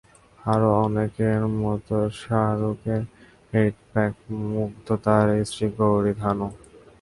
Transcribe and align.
আরও 0.39 0.69
অনেকের 0.85 1.41
মতো 1.61 1.97
শাহরুখের 2.21 3.01
এইট 3.53 3.75
প্যাকে 3.91 4.23
মুগ্ধ 4.51 4.87
তাঁর 5.05 5.27
স্ত্রী 5.49 5.67
গৌরী 5.77 6.13
খানও। 6.21 6.49